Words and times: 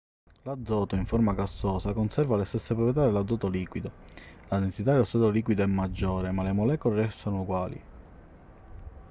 l'azoto 0.45 0.95
in 0.95 1.05
forma 1.05 1.35
gassosa 1.35 1.93
conserva 1.93 2.35
le 2.35 2.45
stesse 2.45 2.73
proprietà 2.73 3.05
dell'azoto 3.05 3.47
liquido 3.47 3.91
la 4.47 4.57
densità 4.57 4.93
dello 4.93 5.03
stato 5.03 5.29
liquido 5.29 5.61
è 5.61 5.67
maggiore 5.67 6.31
ma 6.31 6.41
le 6.41 6.53
molecole 6.53 6.95
restano 7.03 7.41
uguali 7.41 7.83